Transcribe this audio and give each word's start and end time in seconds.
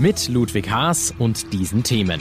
Mit 0.00 0.28
Ludwig 0.28 0.70
Haas 0.70 1.12
und 1.18 1.52
diesen 1.52 1.82
Themen. 1.82 2.20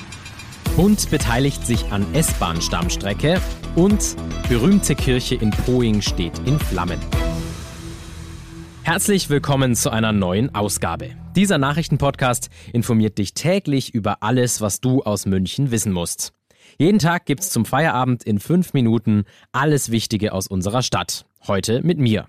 Bund 0.75 1.11
beteiligt 1.11 1.63
sich 1.63 1.91
an 1.91 2.11
S-Bahn-Stammstrecke 2.15 3.39
und 3.75 4.15
berühmte 4.49 4.95
Kirche 4.95 5.35
in 5.35 5.51
Poing 5.51 6.01
steht 6.01 6.39
in 6.45 6.57
Flammen. 6.57 6.99
Herzlich 8.81 9.29
willkommen 9.29 9.75
zu 9.75 9.91
einer 9.91 10.11
neuen 10.11 10.55
Ausgabe. 10.55 11.11
Dieser 11.35 11.59
Nachrichtenpodcast 11.59 12.49
informiert 12.73 13.19
dich 13.19 13.35
täglich 13.35 13.93
über 13.93 14.23
alles, 14.23 14.59
was 14.59 14.81
du 14.81 15.03
aus 15.03 15.27
München 15.27 15.69
wissen 15.69 15.93
musst. 15.93 16.33
Jeden 16.79 16.97
Tag 16.97 17.27
gibt's 17.27 17.51
zum 17.51 17.63
Feierabend 17.63 18.23
in 18.23 18.39
fünf 18.39 18.73
Minuten 18.73 19.25
alles 19.51 19.91
Wichtige 19.91 20.33
aus 20.33 20.47
unserer 20.47 20.81
Stadt. 20.81 21.27
Heute 21.45 21.83
mit 21.83 21.99
mir. 21.99 22.25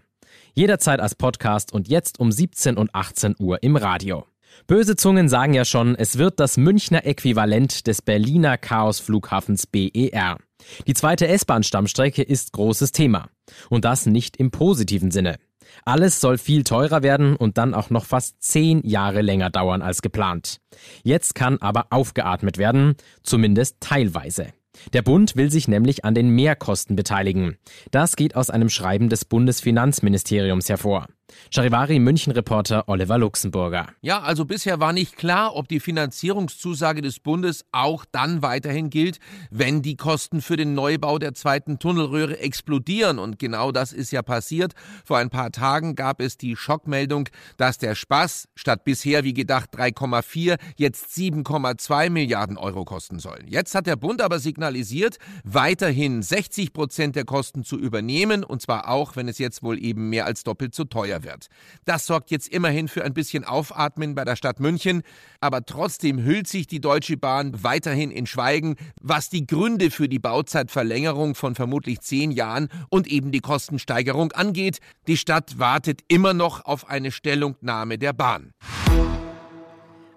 Jederzeit 0.53 1.01
als 1.01 1.15
Podcast 1.15 1.73
und 1.73 1.89
jetzt 1.89 2.21
um 2.21 2.31
17 2.31 2.77
und 2.77 2.95
18 2.95 3.37
Uhr 3.39 3.63
im 3.63 3.77
Radio. 3.77 4.27
Böse 4.67 4.97
Zungen 4.97 5.29
sagen 5.29 5.55
ja 5.55 5.65
schon, 5.65 5.95
es 5.95 6.19
wird 6.19 6.41
das 6.41 6.57
Münchner 6.57 7.07
Äquivalent 7.07 7.87
des 7.87 8.03
Berliner 8.03 8.59
Chaosflughafens 8.59 9.67
BER. 9.67 10.39
Die 10.87 10.95
zweite 10.95 11.27
S-Bahn-Stammstrecke 11.29 12.23
ist 12.23 12.53
großes 12.53 12.93
Thema. 12.93 13.29
Und 13.71 13.85
das 13.85 14.07
nicht 14.07 14.37
im 14.37 14.51
positiven 14.51 15.11
Sinne. 15.11 15.37
Alles 15.85 16.21
soll 16.21 16.39
viel 16.39 16.65
teurer 16.65 17.03
werden 17.03 17.37
und 17.37 17.59
dann 17.59 17.75
auch 17.75 17.91
noch 17.91 18.05
fast 18.05 18.43
zehn 18.43 18.87
Jahre 18.87 19.23
länger 19.23 19.51
dauern 19.51 19.83
als 19.83 20.03
geplant. 20.03 20.61
Jetzt 21.03 21.35
kann 21.35 21.59
aber 21.59 21.87
aufgeatmet 21.91 22.59
werden, 22.59 22.97
zumindest 23.23 23.77
teilweise. 23.81 24.49
Der 24.93 25.03
Bund 25.03 25.37
will 25.37 25.51
sich 25.51 25.69
nämlich 25.69 26.05
an 26.05 26.15
den 26.15 26.31
Mehrkosten 26.31 26.97
beteiligen. 26.97 27.57
Das 27.91 28.17
geht 28.17 28.37
aus 28.37 28.51
einem 28.51 28.69
Schreiben 28.69 29.09
des 29.09 29.25
Bundesfinanzministeriums 29.25 30.69
hervor. 30.69 31.07
Charivari 31.51 31.99
München-Reporter 31.99 32.89
Oliver 32.89 33.19
Luxemburger. 33.19 33.89
Ja, 34.01 34.21
also 34.21 34.45
bisher 34.45 34.81
war 34.81 34.93
nicht 34.93 35.17
klar, 35.17 35.57
ob 35.57 35.69
die 35.69 35.81
Finanzierungszusage 35.81 37.03
des 37.03 37.21
Bundes 37.21 37.65
auch 37.73 38.05
dann 38.11 38.43
weiterhin 38.43 38.91
gilt, 38.91 39.19
wenn 39.51 39.83
die 39.83 39.97
Kosten 39.97 40.43
für 40.43 40.57
den 40.57 40.75
Neubau 40.75 41.19
der 41.19 41.35
zweiten 41.35 41.79
Tunnelröhre 41.79 42.39
explodieren. 42.39 43.19
Und 43.19 43.39
genau 43.39 43.73
das 43.73 43.93
ist 43.93 44.11
ja 44.11 44.23
passiert. 44.23 44.73
Vor 45.05 45.19
ein 45.19 45.31
paar 45.31 45.53
Tagen 45.53 45.95
gab 45.95 46.21
es 46.21 46.37
die 46.37 46.57
Schockmeldung, 46.57 47.29
dass 47.57 47.79
der 47.79 47.95
Spaß 47.95 48.49
statt 48.55 48.85
bisher 48.85 49.25
wie 49.25 49.35
gedacht 49.35 49.71
3,4 49.75 50.59
jetzt 50.77 51.17
7,2 51.17 52.11
Milliarden 52.11 52.57
Euro 52.57 52.85
kosten 52.85 53.19
soll. 53.19 53.39
Jetzt 53.47 53.75
hat 53.75 53.87
der 53.87 53.97
Bund 53.97 54.23
aber 54.23 54.39
signalisiert, 54.39 55.19
weiterhin 55.45 56.23
60 56.23 56.73
Prozent 56.73 57.17
der 57.17 57.25
Kosten 57.25 57.65
zu 57.65 57.79
übernehmen. 57.79 58.45
Und 58.45 58.63
zwar 58.63 58.89
auch, 58.89 59.17
wenn 59.17 59.29
es 59.29 59.39
jetzt 59.39 59.63
wohl 59.63 59.83
eben 59.83 60.09
mehr 60.11 60.27
als 60.27 60.45
doppelt 60.45 60.75
so 60.75 60.85
teuer 60.85 61.18
teuer 61.19 61.25
wird. 61.25 61.49
Das 61.85 62.07
sorgt 62.07 62.31
jetzt 62.31 62.49
immerhin 62.49 62.89
für 62.89 63.05
ein 63.05 63.15
bisschen 63.15 63.45
Aufatmen 63.45 64.15
bei 64.15 64.25
der 64.25 64.37
Stadt 64.37 64.61
München, 64.61 65.03
aber 65.41 65.65
trotzdem 65.65 66.23
hüllt 66.23 66.49
sich 66.49 66.67
die 66.67 66.81
Deutsche 66.81 67.17
Bahn 67.17 67.63
weiterhin 67.63 68.11
in 68.11 68.27
Schweigen, 68.27 68.77
was 69.01 69.29
die 69.29 69.47
Gründe 69.47 69.91
für 69.91 70.09
die 70.09 70.19
Bauzeitverlängerung 70.19 71.35
von 71.35 71.55
vermutlich 71.55 72.01
zehn 72.01 72.31
Jahren 72.31 72.69
und 72.91 73.07
eben 73.07 73.33
die 73.33 73.41
Kostensteigerung 73.41 74.33
angeht. 74.33 74.79
Die 75.07 75.17
Stadt 75.17 75.59
wartet 75.59 76.03
immer 76.09 76.35
noch 76.35 76.65
auf 76.65 76.89
eine 76.89 77.11
Stellungnahme 77.11 77.99
der 77.99 78.13
Bahn. 78.13 78.53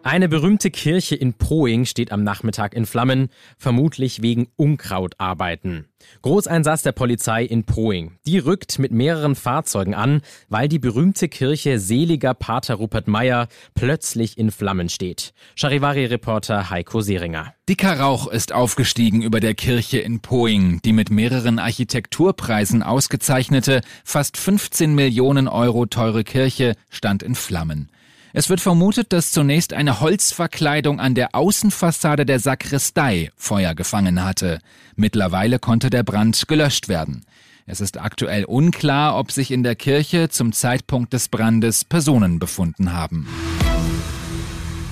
Eine 0.03 0.27
berühmte 0.27 0.71
Kirche 0.71 1.15
in 1.15 1.35
Proing 1.35 1.85
steht 1.85 2.11
am 2.11 2.23
Nachmittag 2.23 2.73
in 2.73 2.87
Flammen, 2.87 3.29
vermutlich 3.59 4.23
wegen 4.23 4.47
Unkrautarbeiten. 4.55 5.85
Großeinsatz 6.23 6.81
der 6.81 6.91
Polizei 6.91 7.43
in 7.43 7.65
Proing. 7.65 8.17
Die 8.25 8.39
rückt 8.39 8.79
mit 8.79 8.91
mehreren 8.91 9.35
Fahrzeugen 9.35 9.93
an, 9.93 10.21
weil 10.49 10.67
die 10.67 10.79
berühmte 10.79 11.29
Kirche 11.29 11.77
seliger 11.77 12.33
Pater 12.33 12.75
Rupert 12.75 13.07
Meyer 13.07 13.47
plötzlich 13.75 14.39
in 14.39 14.49
Flammen 14.49 14.89
steht. 14.89 15.33
Charivari-Reporter 15.55 16.71
Heiko 16.71 17.01
Seringer. 17.01 17.53
Dicker 17.69 17.99
Rauch 17.99 18.25
ist 18.27 18.53
aufgestiegen 18.53 19.21
über 19.21 19.39
der 19.39 19.53
Kirche 19.53 19.99
in 19.99 20.19
Poing. 20.21 20.81
Die 20.83 20.93
mit 20.93 21.11
mehreren 21.11 21.59
Architekturpreisen 21.59 22.81
ausgezeichnete, 22.81 23.81
fast 24.03 24.37
15 24.37 24.95
Millionen 24.95 25.47
Euro 25.47 25.85
teure 25.85 26.23
Kirche 26.23 26.73
stand 26.89 27.21
in 27.21 27.35
Flammen. 27.35 27.91
Es 28.33 28.49
wird 28.49 28.61
vermutet, 28.61 29.11
dass 29.11 29.31
zunächst 29.31 29.73
eine 29.73 29.99
Holzverkleidung 29.99 30.99
an 30.99 31.15
der 31.15 31.35
Außenfassade 31.35 32.25
der 32.25 32.39
Sakristei 32.39 33.29
Feuer 33.35 33.75
gefangen 33.75 34.23
hatte. 34.23 34.59
Mittlerweile 34.95 35.59
konnte 35.59 35.89
der 35.89 36.03
Brand 36.03 36.47
gelöscht 36.47 36.87
werden. 36.87 37.25
Es 37.65 37.81
ist 37.81 37.99
aktuell 37.99 38.45
unklar, 38.45 39.17
ob 39.17 39.31
sich 39.31 39.51
in 39.51 39.63
der 39.63 39.75
Kirche 39.75 40.29
zum 40.29 40.53
Zeitpunkt 40.53 41.13
des 41.13 41.27
Brandes 41.27 41.85
Personen 41.85 42.39
befunden 42.39 42.93
haben. 42.93 43.27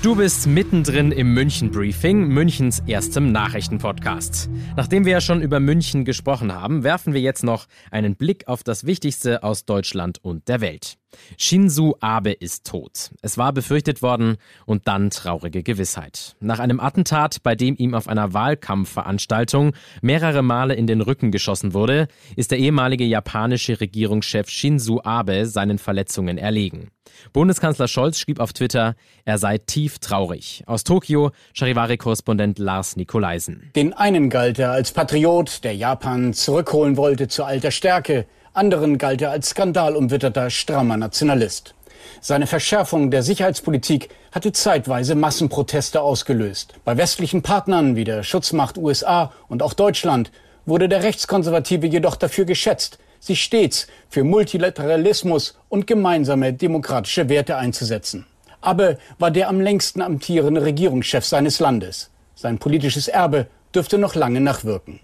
Du 0.01 0.16
bist 0.16 0.47
mittendrin 0.47 1.11
im 1.11 1.33
München 1.33 1.71
Briefing, 1.71 2.29
Münchens 2.29 2.81
erstem 2.88 3.33
Nachrichtenpodcast. 3.33 4.50
Nachdem 4.77 5.03
wir 5.03 5.11
ja 5.11 5.21
schon 5.21 5.41
über 5.41 5.59
München 5.59 6.06
gesprochen 6.06 6.53
haben, 6.53 6.83
werfen 6.83 7.13
wir 7.13 7.19
jetzt 7.19 7.44
noch 7.44 7.67
einen 7.91 8.16
Blick 8.16 8.47
auf 8.47 8.63
das 8.63 8.85
Wichtigste 8.85 9.44
aus 9.44 9.66
Deutschland 9.66 10.23
und 10.23 10.47
der 10.47 10.61
Welt. 10.61 10.97
Shinzo 11.38 11.96
Abe 12.00 12.31
ist 12.31 12.66
tot. 12.66 13.12
Es 13.22 13.38
war 13.38 13.53
befürchtet 13.53 14.02
worden 14.02 14.38
und 14.66 14.88
dann 14.88 15.09
traurige 15.09 15.64
Gewissheit. 15.64 16.36
Nach 16.40 16.59
einem 16.59 16.80
Attentat, 16.80 17.44
bei 17.44 17.56
dem 17.56 17.75
ihm 17.78 17.94
auf 17.94 18.08
einer 18.08 18.34
Wahlkampfveranstaltung 18.34 19.74
mehrere 20.02 20.42
Male 20.42 20.75
in 20.75 20.88
den 20.88 21.02
Rücken 21.02 21.31
geschossen 21.31 21.74
wurde, 21.74 22.08
ist 22.36 22.52
der 22.52 22.59
ehemalige 22.59 23.06
japanische 23.06 23.80
Regierungschef 23.80 24.50
Shinzo 24.50 25.02
Abe 25.03 25.46
seinen 25.46 25.78
Verletzungen 25.78 26.38
erlegen. 26.38 26.92
Bundeskanzler 27.34 27.88
Scholz 27.88 28.19
schrieb 28.19 28.40
auf 28.40 28.53
Twitter, 28.53 28.96
er 29.25 29.38
sei 29.38 29.58
tief 29.58 30.00
traurig. 30.00 30.64
Aus 30.68 30.84
Tokio, 30.84 31.31
Charivari-Korrespondent 31.53 32.59
Lars 32.59 32.96
Nikolaisen. 32.96 33.72
Den 33.75 33.94
einen 33.94 34.30
galt 34.30 34.59
er 34.59 34.72
als 34.72 34.92
Patriot, 34.92 35.64
der 35.64 35.75
Japan 35.75 36.34
zurückholen 36.34 36.98
wollte 36.98 37.28
zu 37.28 37.44
alter 37.44 37.72
Stärke. 37.72 38.25
Anderen 38.59 38.97
galt 38.97 39.22
er 39.22 39.31
als 39.31 39.52
skandalumwitterter, 39.52 40.50
strammer 40.50 40.97
Nationalist. 40.97 41.75
Seine 42.20 42.46
Verschärfung 42.46 43.09
der 43.09 43.24
Sicherheitspolitik 43.24 44.09
hatte 44.34 44.52
zeitweise 44.52 45.16
Massenproteste 45.16 46.02
ausgelöst. 46.02 46.74
Bei 46.84 46.98
westlichen 46.98 47.42
Partnern 47.42 47.96
wie 47.96 48.03
der 48.03 48.22
Schutzmacht 48.22 48.78
USA 48.78 49.31
und 49.48 49.64
auch 49.64 49.74
Deutschland 49.74 50.34
wurde 50.66 50.90
der 50.90 51.03
Rechtskonservative 51.03 51.88
jedoch 51.88 52.18
dafür 52.18 52.44
geschätzt, 52.44 53.00
sich 53.22 53.42
stets 53.42 53.88
für 54.09 54.25
Multilateralismus 54.25 55.58
und 55.69 55.88
gemeinsame 55.88 56.52
demokratische 56.52 57.30
Werte 57.30 57.56
einzusetzen. 57.56 58.25
Abe 58.59 58.98
war 59.19 59.31
der 59.31 59.48
am 59.48 59.62
längsten 59.62 60.02
amtierende 60.02 60.64
Regierungschef 60.64 61.24
seines 61.24 61.62
Landes. 61.62 62.09
Sein 62.36 62.58
politisches 62.58 63.08
Erbe 63.08 63.48
dürfte 63.74 63.98
noch 63.98 64.16
lange 64.16 64.42
nachwirken. 64.42 65.00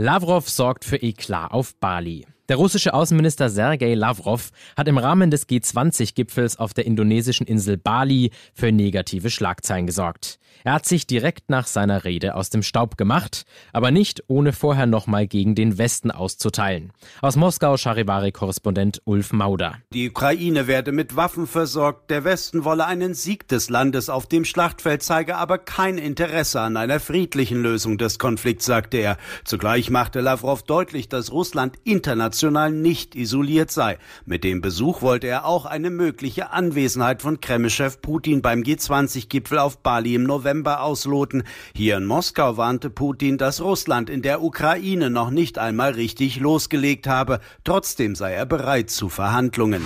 Lavrov 0.00 0.48
sorgt 0.48 0.84
für 0.84 1.02
Eklat 1.02 1.50
auf 1.50 1.74
Bali. 1.74 2.24
Der 2.48 2.56
russische 2.56 2.94
Außenminister 2.94 3.50
Sergei 3.50 3.92
Lavrov 3.92 4.52
hat 4.74 4.88
im 4.88 4.96
Rahmen 4.96 5.30
des 5.30 5.46
G20-Gipfels 5.50 6.58
auf 6.58 6.72
der 6.72 6.86
indonesischen 6.86 7.46
Insel 7.46 7.76
Bali 7.76 8.30
für 8.54 8.72
negative 8.72 9.28
Schlagzeilen 9.28 9.86
gesorgt. 9.86 10.38
Er 10.64 10.72
hat 10.72 10.86
sich 10.86 11.06
direkt 11.06 11.50
nach 11.50 11.66
seiner 11.66 12.04
Rede 12.04 12.34
aus 12.34 12.48
dem 12.48 12.62
Staub 12.62 12.96
gemacht, 12.96 13.44
aber 13.74 13.90
nicht 13.90 14.24
ohne 14.28 14.54
vorher 14.54 14.86
nochmal 14.86 15.26
gegen 15.26 15.54
den 15.54 15.76
Westen 15.76 16.10
auszuteilen. 16.10 16.90
Aus 17.20 17.36
Moskau 17.36 17.76
Charivari-Korrespondent 17.76 19.02
Ulf 19.04 19.34
Mauder. 19.34 19.76
Die 19.92 20.08
Ukraine 20.08 20.66
werde 20.66 20.90
mit 20.90 21.16
Waffen 21.16 21.46
versorgt, 21.46 22.10
der 22.10 22.24
Westen 22.24 22.64
wolle 22.64 22.86
einen 22.86 23.12
Sieg 23.12 23.46
des 23.48 23.68
Landes 23.68 24.08
auf 24.08 24.26
dem 24.26 24.46
Schlachtfeld, 24.46 25.02
zeige 25.02 25.36
aber 25.36 25.58
kein 25.58 25.98
Interesse 25.98 26.62
an 26.62 26.78
einer 26.78 26.98
friedlichen 26.98 27.62
Lösung 27.62 27.98
des 27.98 28.18
Konflikts, 28.18 28.64
sagte 28.64 28.96
er. 28.96 29.18
Zugleich 29.44 29.90
machte 29.90 30.20
Lavrov 30.20 30.62
deutlich, 30.62 31.10
dass 31.10 31.30
Russland 31.30 31.76
international 31.84 32.37
international 32.38 32.70
nicht 32.70 33.16
isoliert 33.16 33.70
sei. 33.70 33.98
Mit 34.24 34.44
dem 34.44 34.60
Besuch 34.60 35.02
wollte 35.02 35.26
er 35.26 35.44
auch 35.44 35.66
eine 35.66 35.90
mögliche 35.90 36.50
Anwesenheit 36.52 37.20
von 37.22 37.40
Kremlchef 37.40 38.00
Putin 38.00 38.42
beim 38.42 38.62
G20-Gipfel 38.62 39.58
auf 39.58 39.78
Bali 39.78 40.14
im 40.14 40.22
November 40.22 40.82
ausloten. 40.82 41.42
Hier 41.74 41.96
in 41.96 42.06
Moskau 42.06 42.56
warnte 42.56 42.90
Putin, 42.90 43.38
dass 43.38 43.60
Russland 43.60 44.08
in 44.08 44.22
der 44.22 44.42
Ukraine 44.42 45.10
noch 45.10 45.30
nicht 45.30 45.58
einmal 45.58 45.92
richtig 45.92 46.38
losgelegt 46.38 47.08
habe. 47.08 47.40
Trotzdem 47.64 48.14
sei 48.14 48.34
er 48.34 48.46
bereit 48.46 48.90
zu 48.90 49.08
Verhandlungen. 49.08 49.82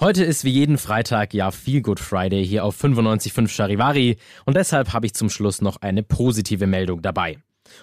Heute 0.00 0.24
ist 0.24 0.44
wie 0.44 0.50
jeden 0.50 0.78
Freitag 0.78 1.34
ja 1.34 1.50
Feel 1.50 1.82
Good 1.82 2.00
Friday 2.00 2.46
hier 2.46 2.64
auf 2.64 2.82
95.5 2.82 3.48
Charivari 3.48 4.16
und 4.46 4.56
deshalb 4.56 4.92
habe 4.92 5.06
ich 5.06 5.14
zum 5.14 5.28
Schluss 5.28 5.60
noch 5.60 5.82
eine 5.82 6.02
positive 6.02 6.68
Meldung 6.68 7.02
dabei. 7.02 7.38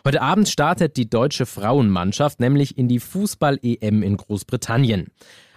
Heute 0.06 0.22
Abend 0.22 0.50
startet 0.50 0.98
die 0.98 1.10
deutsche 1.10 1.46
Frauenmannschaft 1.46 2.40
nämlich 2.40 2.78
in 2.78 2.88
die 2.88 3.00
Fußball-EM 3.00 4.04
in 4.04 4.18
Großbritannien. 4.18 5.08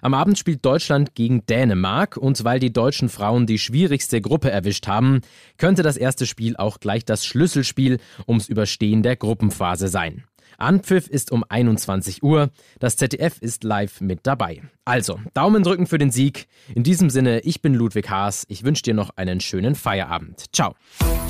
Am 0.00 0.14
Abend 0.14 0.38
spielt 0.38 0.64
Deutschland 0.64 1.14
gegen 1.14 1.44
Dänemark 1.46 2.16
und 2.16 2.44
weil 2.44 2.60
die 2.60 2.72
deutschen 2.72 3.08
Frauen 3.08 3.46
die 3.46 3.58
schwierigste 3.58 4.20
Gruppe 4.20 4.50
erwischt 4.50 4.86
haben, 4.86 5.22
könnte 5.56 5.82
das 5.82 5.96
erste 5.96 6.26
Spiel 6.26 6.56
auch 6.56 6.78
gleich 6.80 7.04
das 7.04 7.26
Schlüsselspiel 7.26 7.98
ums 8.26 8.48
Überstehen 8.48 9.02
der 9.02 9.16
Gruppenphase 9.16 9.88
sein. 9.88 10.24
Anpfiff 10.58 11.06
ist 11.06 11.30
um 11.30 11.44
21 11.48 12.22
Uhr. 12.22 12.50
Das 12.80 12.96
ZDF 12.96 13.40
ist 13.40 13.64
live 13.64 14.00
mit 14.00 14.20
dabei. 14.24 14.62
Also, 14.84 15.20
Daumen 15.32 15.62
drücken 15.62 15.86
für 15.86 15.98
den 15.98 16.10
Sieg. 16.10 16.48
In 16.74 16.82
diesem 16.82 17.10
Sinne, 17.10 17.40
ich 17.40 17.62
bin 17.62 17.74
Ludwig 17.74 18.10
Haas. 18.10 18.44
Ich 18.48 18.64
wünsche 18.64 18.82
dir 18.82 18.94
noch 18.94 19.10
einen 19.16 19.40
schönen 19.40 19.76
Feierabend. 19.76 20.46
Ciao. 20.52 20.74